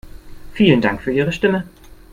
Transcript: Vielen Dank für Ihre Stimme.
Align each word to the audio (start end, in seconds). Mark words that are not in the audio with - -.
Vielen 0.53 0.81
Dank 0.81 0.99
für 1.03 1.11
Ihre 1.13 1.31
Stimme. 1.31 1.65